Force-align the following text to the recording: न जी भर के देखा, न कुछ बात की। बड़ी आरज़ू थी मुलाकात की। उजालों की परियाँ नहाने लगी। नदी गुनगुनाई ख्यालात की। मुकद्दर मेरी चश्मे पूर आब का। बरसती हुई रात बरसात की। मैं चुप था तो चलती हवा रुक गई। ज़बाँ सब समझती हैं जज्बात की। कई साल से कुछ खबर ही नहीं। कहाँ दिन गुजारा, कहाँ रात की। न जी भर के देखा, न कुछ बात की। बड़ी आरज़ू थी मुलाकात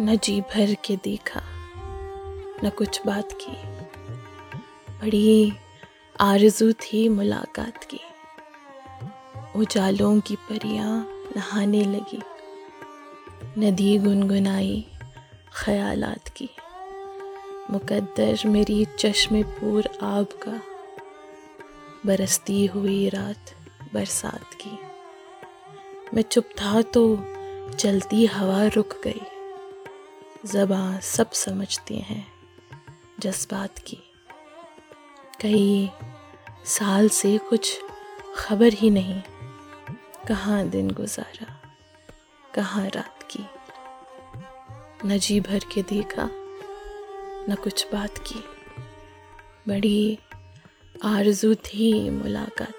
न 0.00 0.18
जी 0.18 0.40
भर 0.40 0.74
के 0.74 0.96
देखा, 0.96 1.42
न 2.64 2.70
कुछ 2.78 3.06
बात 3.06 3.28
की। 3.32 3.52
बड़ी 4.98 5.52
आरज़ू 6.20 6.72
थी 6.72 7.08
मुलाकात 7.08 7.84
की। 7.84 8.00
उजालों 9.56 10.20
की 10.20 10.36
परियाँ 10.36 11.08
नहाने 11.36 11.84
लगी। 11.84 12.22
नदी 13.58 13.98
गुनगुनाई 13.98 14.86
ख्यालात 15.56 16.28
की। 16.28 16.50
मुकद्दर 17.70 18.38
मेरी 18.46 18.86
चश्मे 18.98 19.42
पूर 19.42 19.86
आब 20.02 20.26
का। 20.26 20.60
बरसती 22.06 22.66
हुई 22.66 23.08
रात 23.08 23.54
बरसात 23.94 24.54
की। 24.54 24.78
मैं 26.14 26.22
चुप 26.22 26.44
था 26.44 26.82
तो 26.82 27.16
चलती 27.78 28.26
हवा 28.26 28.66
रुक 28.66 29.00
गई। 29.04 29.20
ज़बाँ 30.46 31.00
सब 31.00 31.30
समझती 31.30 31.98
हैं 31.98 32.32
जज्बात 33.20 33.78
की। 33.78 33.98
कई 35.40 35.90
साल 36.64 37.08
से 37.08 37.38
कुछ 37.38 37.80
खबर 38.36 38.72
ही 38.72 38.90
नहीं। 38.90 39.22
कहाँ 40.28 40.68
दिन 40.68 40.90
गुजारा, 40.90 41.62
कहाँ 42.54 42.88
रात 42.88 43.28
की। 43.30 43.46
न 45.08 45.18
जी 45.18 45.40
भर 45.40 45.58
के 45.58 45.82
देखा, 45.82 46.28
न 47.50 47.56
कुछ 47.62 47.86
बात 47.92 48.18
की। 48.18 48.44
बड़ी 49.68 50.18
आरज़ू 51.04 51.54
थी 51.54 52.10
मुलाकात 52.10 52.78